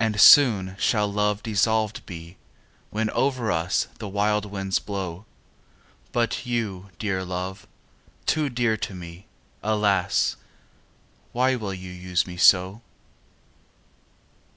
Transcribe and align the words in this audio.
And 0.00 0.20
soon 0.20 0.74
shall 0.80 1.06
love 1.12 1.44
dissolved 1.44 2.04
be 2.06 2.36
When 2.90 3.08
over 3.10 3.52
us 3.52 3.86
the 4.00 4.08
wild 4.08 4.46
winds 4.46 4.80
blowâ 4.80 5.26
But 6.10 6.44
you, 6.44 6.90
dear 6.98 7.24
love, 7.24 7.68
too 8.26 8.48
dear 8.48 8.76
to 8.78 8.96
me, 8.96 9.26
Alas! 9.62 10.34
why 11.30 11.54
will 11.54 11.72
you 11.72 11.92
use 11.92 12.26
me 12.26 12.36
so? 12.36 12.82